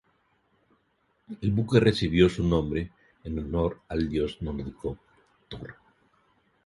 [1.41, 2.89] El buque recibió su nombre
[3.23, 4.97] en honor al dios nórdico
[5.47, 5.75] Thor.